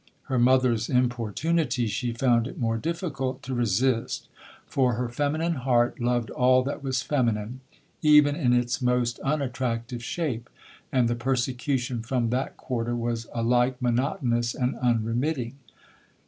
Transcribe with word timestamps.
Her 0.23 0.39
mother's 0.39 0.89
importunity 0.89 1.85
she 1.85 2.11
found 2.11 2.47
it 2.47 2.57
more 2.57 2.75
difficult 2.79 3.43
to 3.43 3.53
resist, 3.53 4.29
for 4.65 4.95
her 4.95 5.07
feminine 5.09 5.53
heart 5.61 5.99
loved 5.99 6.31
all 6.31 6.63
that 6.63 6.81
was 6.81 7.03
feminine 7.03 7.59
even 8.01 8.35
in 8.35 8.51
its 8.51 8.81
most 8.81 9.19
unattractive 9.19 10.03
shape, 10.03 10.49
and 10.91 11.07
the 11.07 11.13
persecution 11.13 12.01
from 12.01 12.31
that 12.31 12.57
quarter 12.57 12.95
was 12.95 13.27
alike 13.31 13.79
monotonous 13.79 14.55
and 14.55 14.75
unremitting. 14.77 15.53